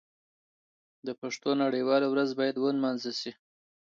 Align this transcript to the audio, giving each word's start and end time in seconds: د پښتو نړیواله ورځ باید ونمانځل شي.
د 1.05 1.09
پښتو 1.21 1.49
نړیواله 1.63 2.07
ورځ 2.13 2.29
باید 2.39 2.55
ونمانځل 2.59 3.13
شي. 3.21 3.31